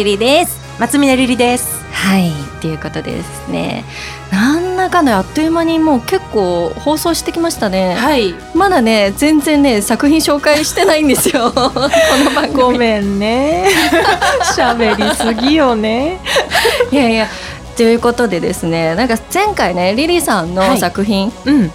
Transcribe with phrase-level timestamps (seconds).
[0.00, 0.58] ちりです。
[0.80, 1.84] 松峰りりです。
[1.92, 2.32] はい。
[2.62, 3.84] ということでですね。
[4.32, 7.96] なんだかのあっという間にもう結構放送してきましたね。
[7.96, 8.34] はい。
[8.54, 11.52] まだね全然ね作品紹介してないんですよ。
[11.52, 12.62] この番組。
[12.62, 13.68] ごめんね。
[14.56, 16.18] 喋りすぎよね。
[16.90, 17.28] いやいや。
[17.76, 21.72] ということでですねなんか前回ねリリーさんの作品うん。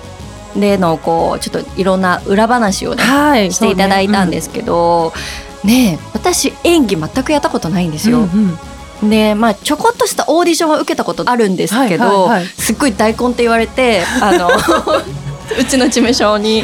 [0.56, 3.52] でのこうちょっといろんな裏話をね、はい。
[3.52, 8.20] していただいたんですけど、ねえ私演技全くやったことないんですよ。
[8.20, 8.58] うん
[9.02, 9.10] うん。
[9.10, 12.30] でまあちょこっとしたオーディションは受けたことあるんですけど、はいはい。
[12.30, 16.64] はいすっごい大根って言われて あのうちの事務所に、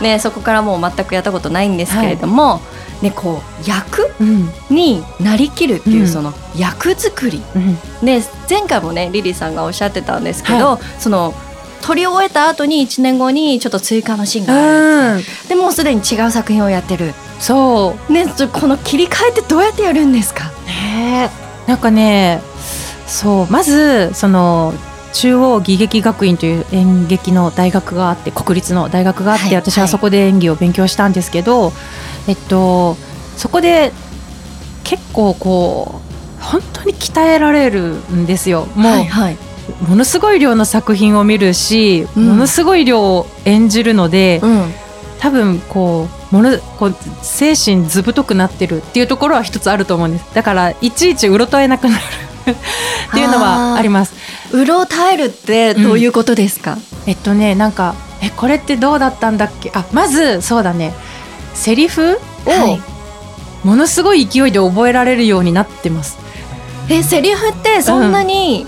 [0.00, 2.60] ね、そこからもう全くやったことないんですけれども、
[3.02, 4.50] ね、こう役うん。
[4.70, 6.08] になりきるっていう、うん。
[6.08, 7.42] その役作り。
[7.54, 7.78] うん。
[8.04, 11.34] で前回もねリリーさんがおっしゃってたんですけど、はその
[11.82, 14.56] 撮り終えた後に1年後にちょっと追加のシーンがあ
[15.14, 15.48] る、うん。
[15.48, 20.52] でもうすでに違う作品をやってる、そね、ちょこの切り替えってどうやってやるんですか？
[20.64, 21.30] うね
[21.66, 22.40] なんかね
[23.06, 24.74] そうまずその
[25.12, 31.72] 中央義劇学院という演劇の大学があって国立の大学があって、はい私はそこで演技を勉強したんですけど、
[32.28, 32.94] えっと
[33.36, 33.90] そこで
[34.84, 36.00] 結構こ
[36.40, 38.66] う本当に鍛えられるんですよ。
[38.76, 39.36] もう、はいはい。
[39.88, 42.28] ものすごい量の作品を見るし、うん。
[42.28, 44.72] ものすごい量を演じるので、うん。
[45.18, 50.34] 多分こうものこう精神ずぶとくなってるっていうところは一つあると思うんです。
[50.34, 52.02] だからいちいちうろたえなくなる。
[52.50, 54.14] っていうのはあります。
[54.52, 59.70] うろたえるってどういうことですか、えっとねなんかえこれってどうだったんだっけ？
[59.74, 60.94] あまずそうだね。
[61.54, 62.80] セリフをはい。
[63.62, 66.16] ものすごい勢いで覚えられるようになってます、
[66.88, 68.66] えセリフってそんなに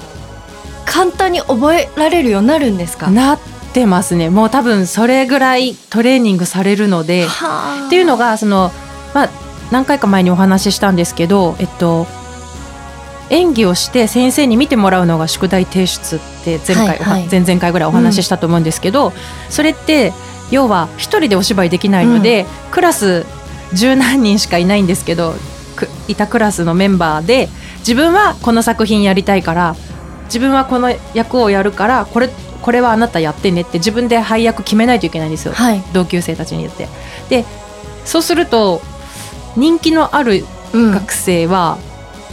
[0.84, 3.38] 簡単に覚えられるようになるんですか、なっ
[3.72, 4.30] てますね。
[4.30, 7.86] もう多分それぐらいトレーニングされるのではあ。
[7.86, 8.70] っていうのがその、
[9.14, 9.30] まあ、
[9.70, 12.06] 何回か前にお話ししたんですけど、えっと、
[13.30, 17.28] 演技をして先生に見てもらうのが宿題提出って前回、はいはい。
[17.30, 19.12] 前々回ぐらいお話ししたと思うんですけど、
[19.48, 20.12] それって
[20.50, 23.24] 要は一人でお芝居できないので、クラス
[23.72, 25.34] 十何人しかいないんですけど
[25.76, 29.74] くいたクラスのメンバーで自分はこの作品やりたいから
[30.26, 32.28] 自分はこの役をやるからこれ
[32.62, 35.52] これはあなたやってねって自分で配役決めないといけないんですよ。
[35.52, 36.88] はい、同級生たちに言って。
[37.28, 37.44] で
[38.04, 38.80] そうすると
[39.56, 41.78] 人気のあるうん、学生は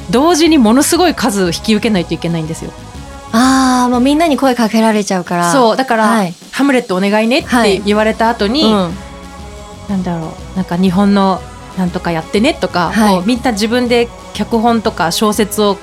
[0.10, 2.72] 同時にものすごい数引き受けないといけないんですよ、
[3.32, 5.52] ああもうみんなに声かけられちゃうから。
[5.52, 6.34] そうだから、はい。
[6.52, 7.80] ハムレットお願いねっはい。
[7.80, 8.94] て言われた後に、うん。
[9.90, 11.42] なんだろうなんか日本の
[11.78, 13.24] なんとかやってねとか、はい。
[13.26, 15.78] みんな自分で脚本とか小説を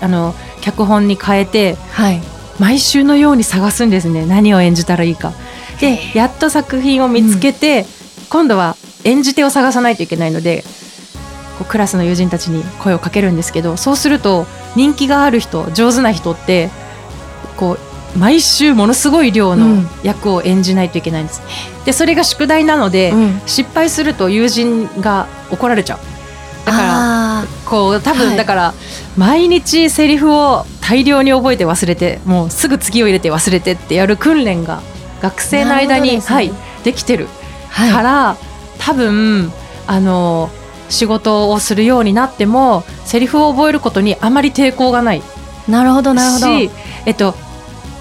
[0.00, 2.20] あの脚本に変えてはい
[2.60, 4.26] 毎週のように探すんですね。
[4.26, 5.32] 何を演じたらいいか。
[5.80, 7.86] でやっと作品を見つけて、
[8.28, 10.62] 今度は演じ手を探さないといけないので
[11.58, 16.70] こうクラスの友人たちに声をかけるんですけどそうすると人気がある人上手な人って
[17.56, 17.78] こ
[18.14, 19.88] う毎週ものすごい量のうん。
[20.02, 21.40] 役を演じないといけないんです。
[21.84, 23.40] でそれが宿題なので、うん。
[23.46, 25.98] 失敗すると友人が怒られちゃう。
[26.66, 26.88] だから
[27.40, 28.36] あこう多分、はい。
[28.36, 28.74] だから
[29.16, 34.82] 毎日セリフを大量に覚えて忘れてもうすぐ次を入れて忘れてってやる訓練が
[35.22, 36.34] 学生の間に、ですね。
[36.34, 36.52] はい、
[36.82, 37.26] できてる。
[37.26, 37.28] ー
[37.68, 37.92] はい。
[37.92, 38.36] から、
[38.80, 39.52] 多分
[39.86, 40.50] あの
[40.88, 45.22] 仕事をするようになってもセリフを覚えることにあまり抵抗がない。
[45.68, 46.46] なるほどなるほど。
[46.58, 46.70] し、
[47.06, 47.36] えっと、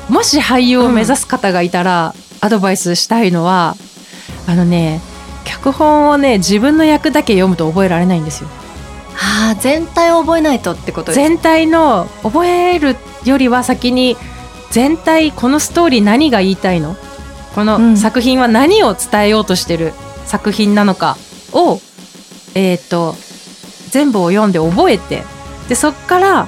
[0.09, 3.75] もし俳優を目指す方がいたら、アドバイスしたいのは
[4.47, 5.00] あのね
[5.45, 8.50] 脚本をね自分の役だけ読むと覚えられないんですよ。
[9.31, 12.95] あー全体を覚えないとってこと全体の覚える
[13.25, 14.17] よりは先に
[14.72, 16.95] 全体このストーリー何が言いたいの？
[17.56, 17.66] こうん。
[17.66, 19.94] の作品は何を伝えようとしてる
[20.25, 21.18] 作品なのか
[21.53, 21.79] を、
[22.56, 23.16] えー、と
[23.89, 25.23] 全部を読んで覚えて
[25.68, 26.47] でそっから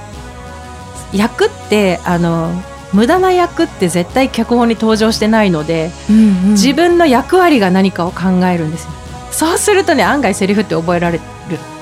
[1.14, 2.52] 役ってあの
[2.94, 6.52] 無駄な役って絶対脚本に登場してないので、うんうん。
[6.52, 8.92] 自分の役割が何かを考えるんですよ。
[9.32, 11.24] そうするとね案外セリフって覚えられる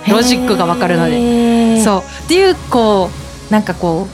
[0.08, 1.76] ロジックがわかるので。
[1.76, 2.02] でそう。
[2.26, 3.10] っていうこ
[3.50, 4.08] うなんかこ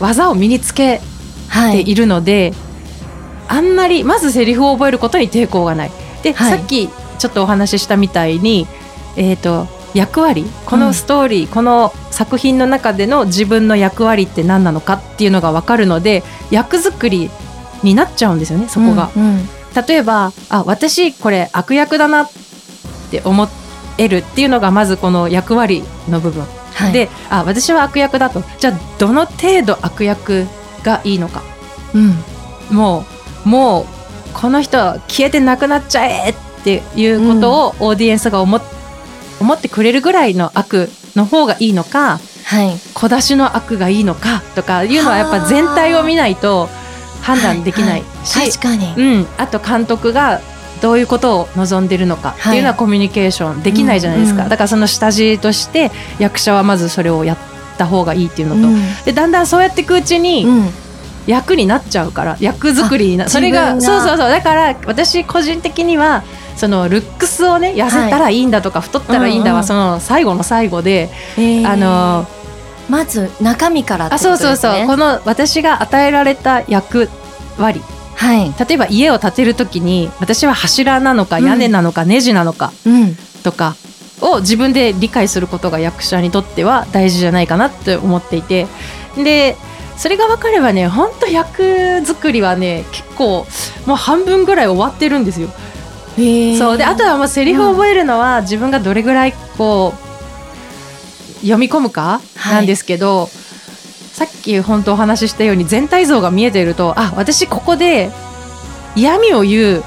[0.00, 1.00] う技を身につけ
[1.48, 1.84] はい。
[1.84, 2.52] ているので、
[3.48, 5.90] あんまりまずセリフを覚えることに抵抗がない。
[6.22, 6.58] で、はい。
[6.58, 6.88] さっき
[7.18, 8.66] ちょっとお話ししたみたいに、
[9.16, 10.44] えー、と役割。
[10.66, 17.30] このストーリー、この作品の中での自分の役割って何なのかっていうのが分かるので役作り
[17.82, 19.10] になっちゃうんですよねそこが。
[19.16, 19.48] うんうん。
[19.86, 22.30] 例えばあ私これ悪役だなっ
[23.10, 23.44] て思
[23.98, 26.44] えるっていうのがまずこの役割の部分。
[26.74, 26.92] はい。
[26.92, 28.42] であ私は悪役だと。
[28.58, 30.46] じゃあどの程度悪役
[30.82, 31.42] がいいのか。
[31.94, 32.14] うん。
[32.76, 33.04] も
[33.44, 33.86] うもう
[34.34, 36.34] この人は消えてなくなっちゃえっ
[36.64, 38.62] ていうことをオーディエンスが思っ
[39.40, 42.78] 思ってくれるぐらいの悪の方がいいのかはい。
[42.94, 46.68] 小出しの悪がいいのかとかいうのはやっぱ全体を見ないと
[47.22, 48.52] 判断できないし、はいはい。
[48.52, 50.40] 確かに、うん、あと監督が
[50.80, 57.38] どういうことを望んでるのかっていうのはコミュニケーションできないじゃないですか、うんうんだからその下地として役者はまずそれをやっ
[57.78, 58.80] た方がいいっていうのと、うん。
[59.04, 60.68] でだんだんそうやっていくうちにうん。
[61.26, 64.30] 役になっちゃうから役作りになあそれがそうそうそう。
[64.30, 66.22] だから私個人的には
[66.56, 71.68] そのルックスをね痩せたらいいんだとか、太ったらいいんだは、うんうんその最後の最後で、えー。
[71.68, 72.26] あの
[72.88, 74.86] まず中身からってあそうそうそう。
[74.86, 77.10] この私が与えられた役
[77.58, 77.82] 割
[78.16, 81.44] はい、例えば家を建てる時に私は柱なのかうん。
[81.44, 83.14] 屋根なのかネジなのかうん、
[83.44, 83.76] とか
[84.20, 88.66] を自分で理解することが役者にとっては大事じゃないかなって思っていて。
[89.16, 89.56] で
[89.96, 93.46] それが分かればね本当役作りはね結構
[93.86, 95.48] もう半分ぐらい終わってるんですよ。
[96.58, 96.76] そう。
[96.76, 100.06] であとはもうセリフを覚えるのは自分がどれぐらいこう
[101.40, 103.30] 読み込むかはいなんですけど、
[104.16, 108.10] さっき本当お話ししたように全体像が見えているとあ私ここで
[108.94, 109.84] 嫌味を言う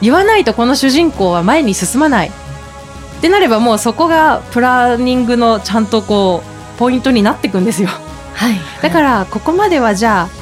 [0.00, 2.28] 言わないとこの主人公は前に進まない。
[2.28, 7.90] ってなればもうそこがプランニングのちゃんとこうポイントになっていくんですよ。
[8.32, 10.37] はい、だからここまではじゃあ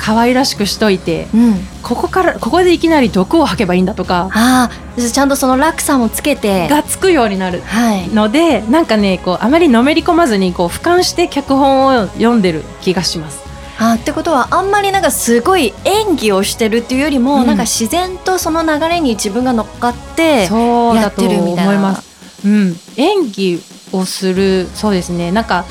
[0.00, 6.68] 可愛らしくしといてうん、ここからここでいきなり毒を吐けばいいんだとかああちゃんとその落差もつけて。
[6.68, 7.60] がつくようになる。
[7.62, 8.08] はい。
[8.08, 13.42] のでなんかねこうあまりのめり込まずにこう俯瞰して脚本を読んでる気がします。
[13.78, 17.46] あーってことはあんまりなんかすごい演技をしてるっていうよりも、うん。
[17.46, 21.70] なんか自然とその流れに自分が乗っかってそうだとやってるみたいな。
[21.70, 22.10] 思います。
[22.44, 23.62] うん、演技
[23.92, 25.32] をするそうですね。
[25.32, 25.64] なんか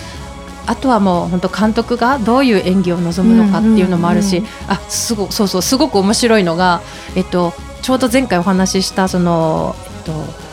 [0.69, 6.81] あとはもう本当監督がどういう演技を望むのかっていうのもあるし、うんうんあすごそうそうすごく面白いのが、
[7.15, 10.11] えっと、ちょうど前回お話ししたその、えっと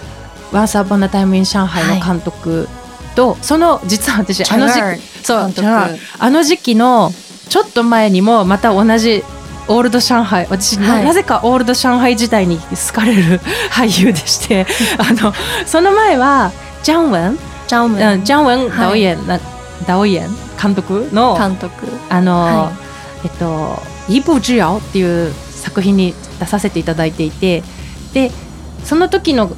[0.57, 2.67] 「Once Upon a Time in Shanghai」の監督
[3.15, 7.13] と、その実は私あの時期そうああの時期の
[7.51, 9.23] ちょっと前にもまた同じ
[9.69, 11.05] オールド上海私、なはい。
[11.05, 13.41] なぜかオールド上海時代に好かれる
[13.71, 14.67] 俳優でして
[14.97, 15.35] あの
[15.67, 16.53] その前は
[16.83, 20.31] ジャンウェン、ジャンムうん、ジャンウェンはい導演、な導演
[20.63, 21.87] 監督の監督。
[22.09, 22.73] あの、は
[23.25, 27.63] えっと「イブ・ジュヤオ」っていう作品に出させていただいていて
[28.13, 28.31] で
[28.85, 29.51] その時の、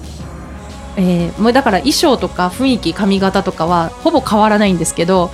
[0.96, 5.30] えーもうだから衣装とか雰囲気髪型とかはほぼ変わらないんですけど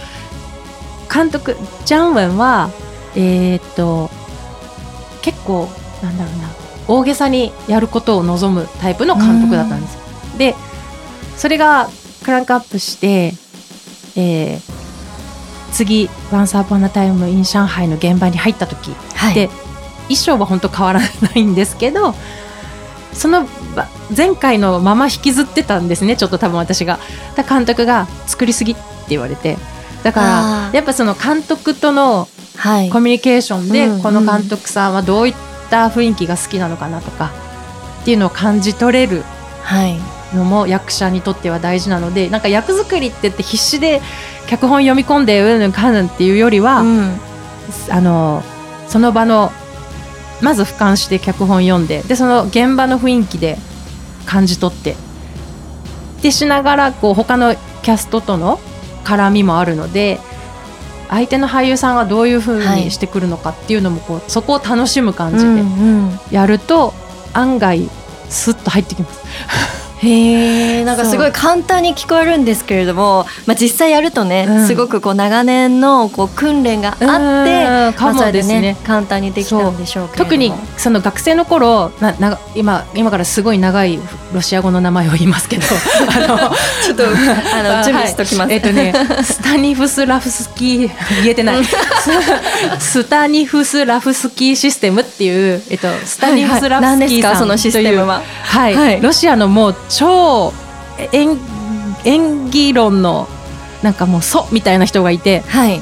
[1.13, 2.71] 監督ジャンウェンは
[3.15, 4.11] えーっと
[5.23, 5.69] 結構
[6.03, 6.49] なんだろうな
[6.89, 9.95] 大げさにやることを望むタイプの監督だったんです。
[9.95, 10.01] よ。
[10.39, 10.55] で
[11.37, 11.89] それが
[12.25, 13.35] クランクアップして、
[14.17, 14.74] えー
[15.75, 18.95] 次「Once Upon a Time in Shanghai」の現場に入った時。
[19.15, 19.35] はい。
[19.35, 19.51] で
[20.05, 22.15] 衣装は本当変わらないんですけど
[23.15, 26.99] そのば前回のまま引きずってたんですねちょっと多分私が。
[27.37, 29.59] だ監督が「作りすぎ」って言われて。
[30.03, 30.77] だかあらー。
[30.77, 32.91] やっぱその監督とのはい。
[32.91, 34.03] コミュニケーションで、うん。
[34.03, 35.35] この監督さんはどういっ
[35.71, 37.31] た雰囲気が好きなのかなとか
[38.03, 39.25] っていうのを感じ取れる
[39.63, 39.99] はい
[40.35, 44.01] のも役者にとっては大事なのでなんか役作りって言って必死で
[44.47, 47.17] 脚本読み込んでうんぬんかんぬんっていうよりは、うん。
[47.91, 48.43] あの
[48.89, 49.51] その場の
[50.43, 53.57] まず俯瞰して脚本読んででその現場の雰囲気で
[54.27, 54.97] 感じ取って
[56.23, 58.59] でしながらこう他のキャストとの
[59.05, 60.19] 絡みもあるので
[61.09, 62.85] 相手の俳優さんがどういう風はい。
[62.85, 66.19] にしてくるのかっていうのもこうそこを楽しむ感じうんでうん。
[66.31, 66.93] やると
[67.33, 67.89] 案外
[68.29, 69.21] スッと入ってきます。
[70.05, 74.67] へえなんかすごい簡単に聞こえるんですけれども、まあ、実際やるとね、うん。
[74.67, 78.61] すごくこう長年のこう訓練があって、かもでですね。
[78.61, 83.99] ね簡単にできたんでしょうけ特にその学生の頃なな今今からすごい長い
[84.33, 85.63] ロシア語の名前を言いますけど
[86.15, 90.91] あのちょっとあの準備しときます、はいえっ、とねスタニフスラフスキー
[91.23, 91.65] 言えてない。
[91.65, 91.75] ス
[93.05, 96.99] スタニフスラフスキーシステムっていう、えっと、スタニフスラフスキーさんはいはい。
[96.99, 98.23] 何ですかそのシステムは？
[98.43, 99.01] はい、はい。
[99.01, 100.53] ロシアのもう超
[101.13, 101.39] 演
[102.05, 103.29] 演技論の
[103.83, 105.81] なんかもう祖みたいな人がいてはい。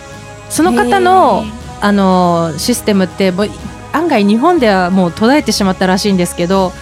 [0.50, 1.44] その方の
[1.80, 3.48] あのシステムってもう
[3.92, 6.72] 案外日本ではもう途絶えてしまったらしいんですけど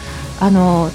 [0.40, 0.90] あの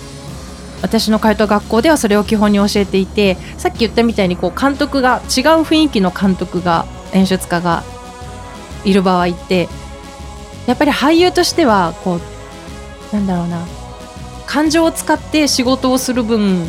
[0.81, 7.83] 私の通った学校ではそれを基本に教えていてさっき言ったみたいにこう監督が違う雰囲気の監督が演出家が
[8.83, 9.67] いる場合って
[10.67, 13.65] やっぱり俳優としてはこうなんだろうな
[14.55, 16.65] 感情を使って仕事をする分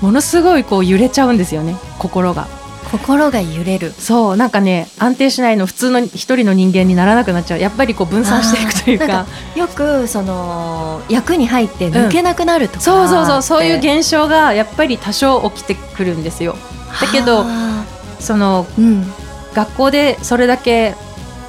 [0.00, 1.74] ものすごいこう揺れちゃうんですよね。
[1.98, 2.46] 心が。
[2.92, 3.90] 心が揺れる。
[3.90, 7.58] そうなんかね安定しないの普通の一人の人間にならなくなっちゃう。
[7.58, 9.26] やっぱりこう分散していくというか。
[9.56, 16.54] よくその役に入って抜けなくなるとか、そうそうそうそういう現象がやっぱり多少起きてくるんですよ。
[17.00, 17.84] だけどあ。
[18.20, 19.04] そのうん。
[19.52, 20.94] 学校でそれだけ、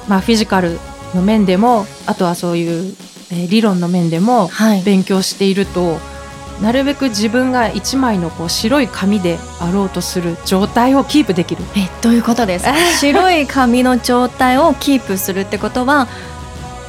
[0.08, 0.80] まあ、フィジカル
[1.14, 2.96] の面でもあとはそういう、
[3.30, 4.82] えー理論の面でもはい。
[4.82, 5.98] 勉強していると
[6.62, 11.62] なるべく自分が一枚のこう白い紙であろうとする状態をキープできる。
[11.76, 12.74] えどういうことですか？
[12.98, 16.08] 白い紙の状態をキープするってことは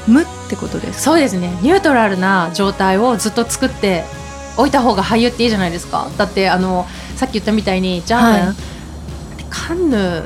[0.08, 1.00] 無ってことですか？
[1.04, 1.52] そうですね。
[1.62, 4.06] ニュートラルな状態をずっと作って
[4.58, 6.08] おいた方が俳優っていいじゃないですか。
[6.18, 8.56] だってあのさっき言ったみたいにジャーマン、はい。
[9.52, 10.24] カンヌ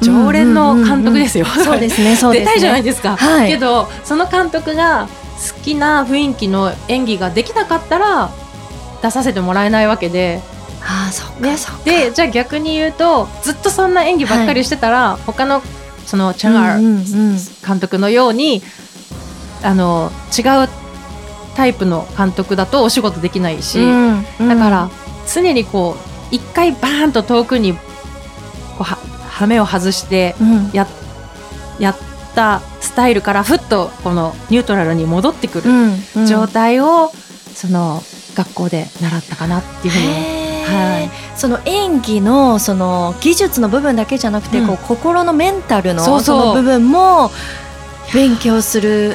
[0.00, 2.44] 常連の監督ですよ、そうですねそうですね。
[2.44, 3.48] 出たいじゃないですか、はい。
[3.48, 5.06] けどその監督が
[5.40, 8.30] 好きな雰囲気の演技ができなかったら
[9.02, 10.40] 出させてもらえないわけで。
[10.82, 11.56] ああそっかね。
[11.56, 11.84] そっか。
[11.84, 15.62] でじゃあ逆に言うとずっとそんな演技ばっかりしてたら、他の
[16.06, 17.38] そのチャンガーうんうんうん。
[17.66, 18.62] 監督のように
[19.62, 20.68] あの違う
[21.56, 24.48] タイプの監督だとお仕事できないし、うんうん。
[24.48, 24.90] だから
[25.32, 25.96] 常にこ
[26.32, 27.80] う一回バーンと遠くにこ
[28.80, 28.96] うは
[29.28, 30.70] 羽目を外してうん。
[30.72, 30.86] や
[31.78, 31.96] やっ
[32.34, 37.10] たスタイルからふっとこのニュートラルに戻ってくるうん状態を
[37.54, 38.02] その
[38.34, 40.50] 学校で習ったかなっていうふうに。
[40.60, 41.10] はい。
[41.36, 44.66] その演技のその技術の部分だけじゃなくて、うん。
[44.66, 47.30] こう心のメンタルのその部分も
[48.12, 49.14] 勉強する。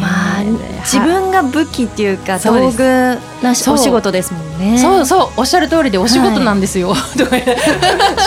[0.00, 0.46] まあはい。
[0.80, 4.78] 自分が武器っていうか道具なお仕事ですもんね。
[4.78, 5.28] そうそう。
[5.36, 7.56] おっしゃる通りでお仕事なんですよ、とか言って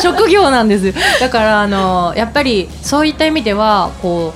[0.02, 4.34] 職業なんですだからあのやっぱりそういった意味ではこ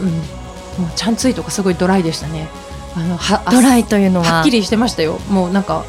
[0.00, 0.37] う、うん、
[0.78, 2.48] もうちゃんついとかすごいドライでしたね。
[2.96, 4.36] あのはドライというのは？
[4.36, 5.18] はっきりしてましたよ。
[5.28, 5.84] もうなんか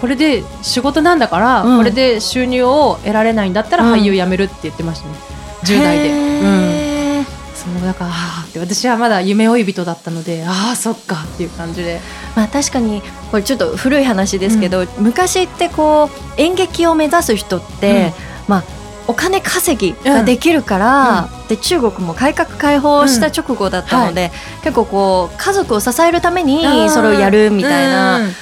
[0.00, 1.78] これで仕事なんだから、うん。
[1.78, 3.92] これで収入を得られないんだったらうん。
[3.94, 5.14] 俳優辞めるって言ってましたね、
[5.62, 7.24] 10代で、うん、
[7.54, 12.00] そうだからあーって私はまだ夢追い人だったのでああそっかっていう感じで。
[12.36, 18.12] まあ確かにこれちょっと古い話ですけど、昔ってこう演劇を目指す人って、
[18.48, 18.64] まあ
[19.06, 24.30] お金稼ぎができるから、で中国も改革開放した直後だったので、
[24.62, 28.32] 結構こう家族を支えるためにそれをやるみたいなうん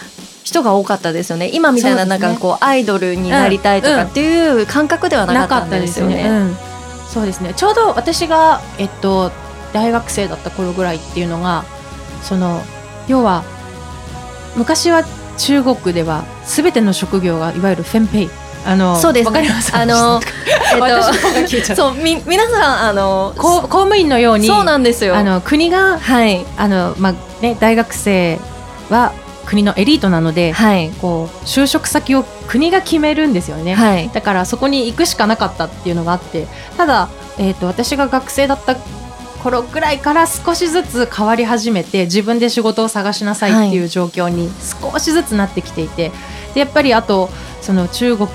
[0.44, 1.50] 人が多かったですよね。
[1.52, 6.28] 今みたいななんかこうアイドルになりたいとかっていう感覚ではなかったんですよね。
[6.28, 6.56] うん。
[7.08, 7.54] そうですね。
[7.54, 9.30] ちょうど私が、えっと、
[9.72, 11.64] 大学生だった頃ぐらいっていうのが
[12.22, 12.62] その
[13.08, 13.44] 要は
[14.56, 15.04] 昔は
[15.38, 18.30] 中国では全ての職業がいわゆるフェンペイ
[18.64, 19.26] あのそうですね。
[19.26, 19.74] わかります。
[19.76, 20.20] あの
[20.74, 25.16] えっとそうみ皆さんあのこう公務員のようにそうなんですよ。
[25.16, 26.44] あの国がはい。
[26.56, 28.38] あの、まあね、大学生
[28.90, 29.12] は
[29.46, 30.90] 国のエリートなので、はい。
[31.00, 33.74] こう就職先を国が決めるんですよね。
[33.74, 34.10] はい。
[34.12, 38.76] だからそこに行くしかなかったっていうのがあってただ、えー、と私が学生だった
[39.42, 44.48] 頃ぐらいから少しずつ変わり始めて自分で仕事を探しなさいっていう状況に
[44.80, 46.12] 少しずつなってきていて
[46.54, 47.28] でやっぱりあと
[47.62, 48.28] その中国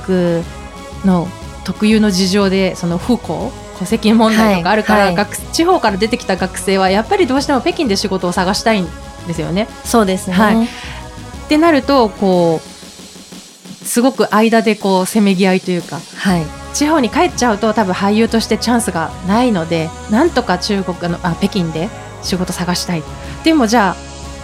[1.05, 1.27] の
[1.63, 8.88] 特有の事情でその不幸戸籍問題とかあるから、はいはい学地方から出てきた学生はやっぱりどうしても北京で仕事を探したいん
[9.27, 9.67] ですよね。
[9.84, 10.34] そうですね。
[10.36, 21.89] はいってなるとこうすごく間でこうせめぎ合いというかはい地方に帰っちゃうと多分俳優としてチャンスがないのでなんとか中国あのあ北京で
[22.22, 23.03] 仕事探したい
[23.43, 23.96] でもじゃあ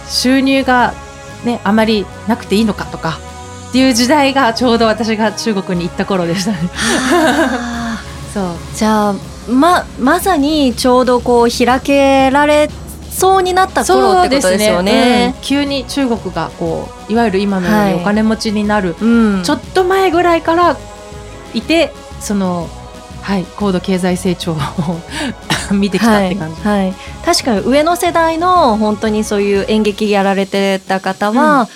[0.08, 0.94] 収入が
[1.44, 3.18] ねあまりなくていいのかとか
[3.74, 6.58] っていう時代がちょうど私が中国に行った頃でしたね。
[7.12, 8.00] あ
[8.32, 8.44] そう。
[8.44, 9.14] ーじゃあ
[9.50, 12.70] ままさにちょうどこう開けられ
[13.10, 15.34] そうになった頃ってことですよね。
[15.36, 15.42] うん。
[15.42, 19.04] 急に中国がこういわゆる今のようはいにお金持ちになる、う
[19.40, 19.42] ん。
[19.42, 20.76] ちょっと前ぐらいから
[21.52, 22.68] いてその
[23.22, 24.56] はい高度経済成長を
[25.74, 31.68] 見てきたって感じ、はいはい、確かに上の世代の本当にそういう演劇やられてた方は、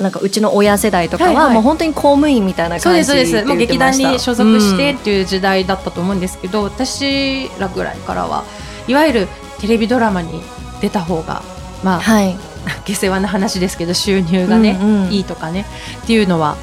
[0.00, 1.54] なんかうちの親世代とかは、はいはい。
[1.54, 3.48] もう本当に公務員みたいなそう感じですそうです。
[3.48, 8.44] もう劇団に所属してっうんていう時代だったと思うんですけど、私らぐらいからは
[8.86, 9.28] いわゆる
[9.60, 10.42] テレビドラマに
[10.80, 11.42] 出た方が
[11.82, 12.36] まあはい。
[12.84, 15.12] 下世話な話ですけど収入がね、うんうん。
[15.12, 15.64] いいとかね
[16.02, 16.56] っていうのは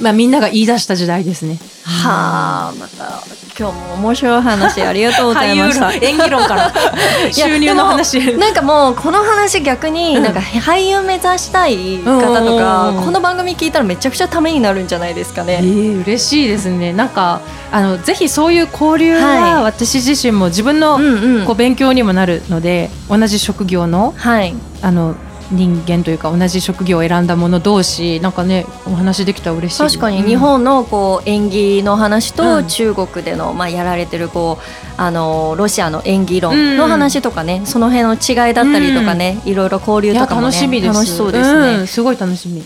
[0.00, 1.58] まあみんなが言い出した時代ですね。
[1.90, 3.22] はあまた
[3.58, 5.88] 今日も面白い話ありがとうございました。
[5.88, 6.72] 俳優論演技論から。
[7.32, 8.36] 収入の話。
[8.36, 10.22] なんかもうこの話逆にうん。
[10.22, 13.04] なんか俳優目指したい方とかうん。
[13.04, 15.58] この番組聞いたらめちゃくちゃためになるんじゃないですかえね。
[15.62, 16.92] ー、嬉しいですね。
[16.92, 17.40] なんか
[17.72, 19.62] あのぜひそういう交流ははい。
[19.62, 21.00] 私自身も自分の
[21.46, 24.54] こう勉強にもなるので、同じ職業のはい。
[24.82, 25.14] あの
[25.50, 41.82] 人間というか同じ職業を選んだ者同士なんかねお話できたら嬉しい確かに日本のこう演技の話うんと中国でのまあやられてるこうあのロシアの演技論の話とかねその辺の違いだったりとかねいろいろ交流とかもね楽しみです楽しそうですね。
[41.82, 42.62] んすごい楽しみ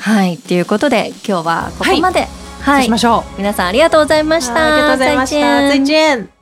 [0.00, 2.20] はいということで今日はここまで。
[2.20, 2.28] はい
[2.64, 3.36] そうしましょう。
[3.36, 4.54] 皆さんありがとうございました。
[4.54, 5.68] ありがとうございました。
[5.68, 6.33] 再见。